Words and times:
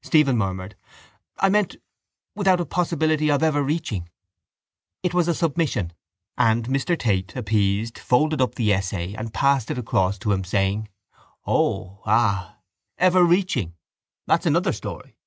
Stephen 0.00 0.38
murmured: 0.38 0.76
—I 1.40 1.50
meant 1.50 1.76
without 2.34 2.58
a 2.58 2.64
possibility 2.64 3.30
of 3.30 3.42
ever 3.42 3.62
reaching. 3.62 4.08
It 5.02 5.12
was 5.12 5.28
a 5.28 5.34
submission 5.34 5.92
and 6.38 6.64
Mr 6.68 6.98
Tate, 6.98 7.36
appeased, 7.36 7.98
folded 7.98 8.40
up 8.40 8.54
the 8.54 8.72
essay 8.72 9.12
and 9.12 9.34
passed 9.34 9.70
it 9.70 9.76
across 9.76 10.16
to 10.20 10.32
him, 10.32 10.42
saying: 10.42 10.88
—O... 11.46 12.00
Ah! 12.06 12.60
ever 12.96 13.22
reaching. 13.22 13.74
That's 14.26 14.46
another 14.46 14.72
story. 14.72 15.18